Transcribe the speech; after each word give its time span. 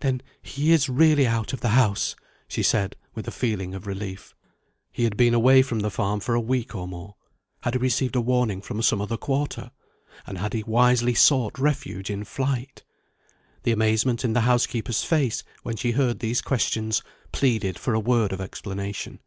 "Then 0.00 0.22
he 0.40 0.72
is 0.72 0.88
really 0.88 1.26
out 1.26 1.52
of 1.52 1.60
the 1.60 1.68
house?" 1.76 2.16
she 2.48 2.62
said 2.62 2.96
with 3.14 3.28
a 3.28 3.30
feeling 3.30 3.74
of 3.74 3.86
relief. 3.86 4.34
He 4.90 5.04
had 5.04 5.14
been 5.14 5.34
away 5.34 5.60
from 5.60 5.80
the 5.80 5.90
farm 5.90 6.20
for 6.20 6.34
a 6.34 6.40
week 6.40 6.74
or 6.74 6.88
more. 6.88 7.16
Had 7.60 7.74
he 7.74 7.78
received 7.78 8.16
a 8.16 8.20
warning 8.22 8.62
from 8.62 8.80
some 8.80 9.02
other 9.02 9.18
quarter? 9.18 9.70
and 10.26 10.38
had 10.38 10.54
he 10.54 10.62
wisely 10.62 11.12
sought 11.12 11.58
refuge 11.58 12.08
in 12.08 12.24
flight? 12.24 12.82
The 13.64 13.72
amazement 13.72 14.24
in 14.24 14.32
the 14.32 14.40
housekeeper's 14.48 15.04
face, 15.04 15.44
when 15.64 15.76
she 15.76 15.90
heard 15.90 16.20
these 16.20 16.40
questions, 16.40 17.02
pleaded 17.30 17.78
for 17.78 17.92
a 17.92 18.00
word 18.00 18.32
of 18.32 18.40
explanation. 18.40 19.20